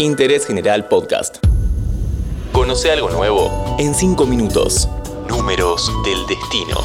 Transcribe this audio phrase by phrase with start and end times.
[0.00, 1.44] Interés General Podcast.
[2.52, 4.88] Conoce algo nuevo en 5 minutos.
[5.28, 6.78] Números del destino.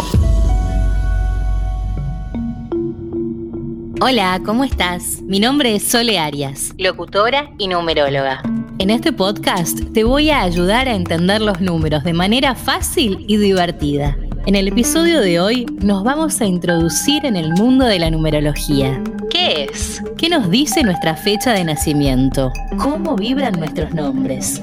[4.02, 5.22] Hola, ¿cómo estás?
[5.22, 8.44] Mi nombre es Sole Arias, locutora y numeróloga.
[8.80, 13.38] En este podcast te voy a ayudar a entender los números de manera fácil y
[13.38, 14.18] divertida.
[14.46, 19.02] En el episodio de hoy nos vamos a introducir en el mundo de la numerología.
[19.38, 20.02] ¿Qué es?
[20.18, 22.54] ¿Qué nos dice nuestra fecha de nacimiento?
[22.82, 24.62] ¿Cómo vibran nuestros nombres?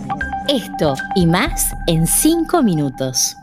[0.49, 3.37] Esto y más en 5 minutos.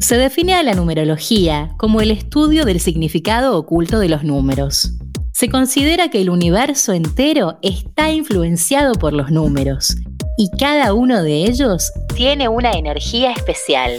[0.00, 4.94] Se define a la numerología como el estudio del significado oculto de los números.
[5.32, 9.94] Se considera que el universo entero está influenciado por los números
[10.36, 13.92] y cada uno de ellos tiene una energía especial.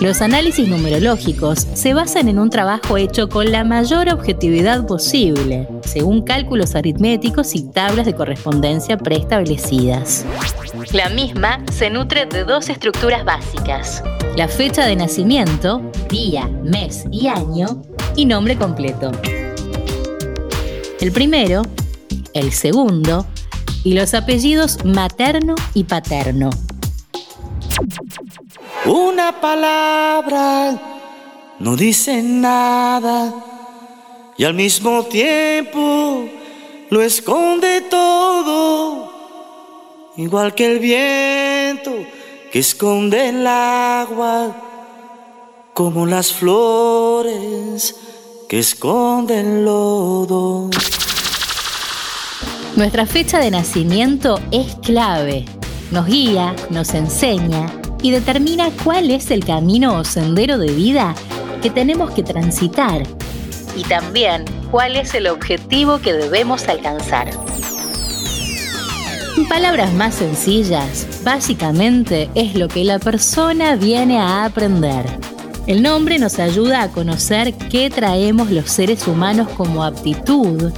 [0.00, 6.22] Los análisis numerológicos se basan en un trabajo hecho con la mayor objetividad posible, según
[6.22, 10.24] cálculos aritméticos y tablas de correspondencia preestablecidas.
[10.92, 14.02] La misma se nutre de dos estructuras básicas,
[14.38, 17.82] la fecha de nacimiento, día, mes y año,
[18.16, 19.12] y nombre completo.
[20.98, 21.60] El primero,
[22.32, 23.26] el segundo
[23.84, 26.48] y los apellidos materno y paterno.
[28.86, 30.80] Una palabra
[31.58, 33.32] no dice nada
[34.36, 36.24] y al mismo tiempo
[36.88, 39.12] lo esconde todo,
[40.16, 41.92] igual que el viento
[42.50, 44.56] que esconde el agua,
[45.74, 47.94] como las flores
[48.48, 50.70] que esconden lodo.
[52.76, 55.44] Nuestra fecha de nacimiento es clave.
[55.90, 61.14] Nos guía, nos enseña y determina cuál es el camino o sendero de vida
[61.62, 63.02] que tenemos que transitar
[63.76, 67.30] y también cuál es el objetivo que debemos alcanzar.
[69.36, 75.06] En palabras más sencillas, básicamente es lo que la persona viene a aprender.
[75.66, 80.72] El nombre nos ayuda a conocer qué traemos los seres humanos como aptitud,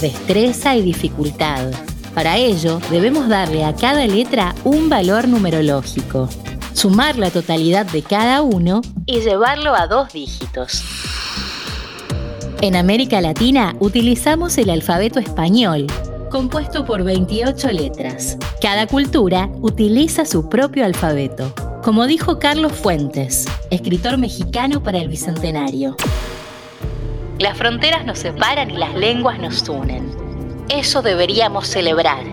[0.00, 1.72] destreza y dificultad.
[2.14, 6.28] Para ello, debemos darle a cada letra un valor numerológico,
[6.76, 10.84] sumar la totalidad de cada uno y llevarlo a dos dígitos.
[12.60, 15.86] En América Latina utilizamos el alfabeto español,
[16.30, 18.36] compuesto por 28 letras.
[18.60, 21.54] Cada cultura utiliza su propio alfabeto.
[21.82, 25.96] Como dijo Carlos Fuentes, escritor mexicano para el Bicentenario.
[27.38, 30.10] Las fronteras nos separan y las lenguas nos unen.
[30.68, 32.24] Eso deberíamos celebrar,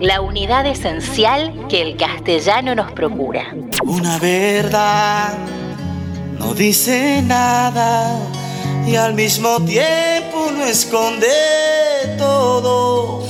[0.00, 3.54] la unidad esencial que el castellano nos procura.
[3.84, 5.34] Una verdad
[6.38, 8.16] no dice nada
[8.86, 11.26] y al mismo tiempo no esconde
[12.16, 13.24] todo.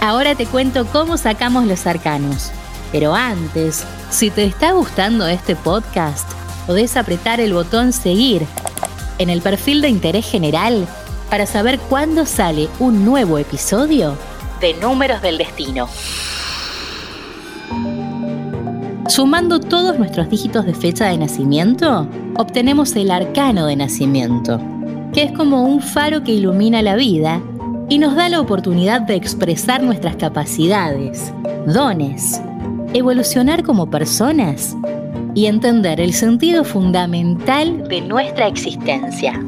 [0.00, 2.50] Ahora te cuento cómo sacamos los arcanos.
[2.92, 6.30] Pero antes, si te está gustando este podcast,
[6.66, 8.46] podés apretar el botón Seguir
[9.18, 10.86] en el perfil de interés general
[11.30, 14.16] para saber cuándo sale un nuevo episodio
[14.60, 15.88] de Números del Destino.
[19.08, 24.60] Sumando todos nuestros dígitos de fecha de nacimiento, obtenemos el arcano de nacimiento,
[25.12, 27.42] que es como un faro que ilumina la vida
[27.88, 31.32] y nos da la oportunidad de expresar nuestras capacidades,
[31.66, 32.40] dones,
[32.94, 34.74] evolucionar como personas
[35.34, 39.40] y entender el sentido fundamental de nuestra existencia.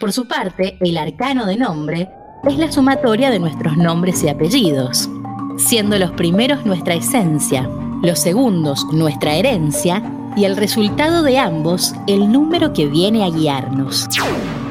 [0.00, 2.10] Por su parte, el arcano de nombre
[2.44, 5.08] es la sumatoria de nuestros nombres y apellidos,
[5.56, 7.68] siendo los primeros nuestra esencia,
[8.02, 10.02] los segundos nuestra herencia
[10.36, 14.08] y el resultado de ambos el número que viene a guiarnos.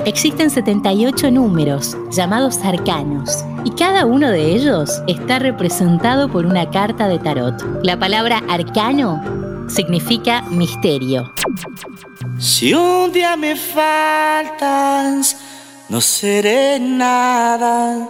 [0.05, 7.07] Existen 78 números llamados arcanos y cada uno de ellos está representado por una carta
[7.07, 7.63] de tarot.
[7.81, 9.23] La palabra arcano
[9.69, 11.31] significa misterio.
[12.43, 15.37] Si un día me faltas,
[15.87, 18.05] no seré nada.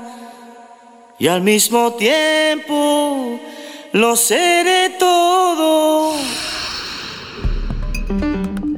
[1.19, 3.39] Y al mismo tiempo,
[3.91, 6.15] lo seré todo.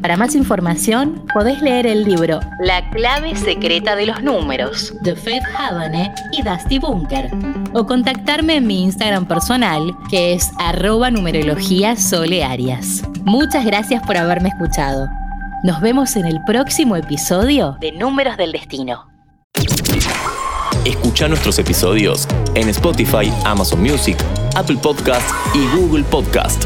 [0.01, 5.45] Para más información, podés leer el libro La clave secreta de los números de Faith
[5.57, 7.31] Havane y Dusty Bunker.
[7.71, 13.03] O contactarme en mi Instagram personal, que es arroba numerología solearias.
[13.23, 15.07] Muchas gracias por haberme escuchado.
[15.65, 19.07] Nos vemos en el próximo episodio de Números del Destino.
[20.85, 24.15] Escucha nuestros episodios en Spotify, Amazon Music,
[24.55, 26.65] Apple Podcast y Google Podcast.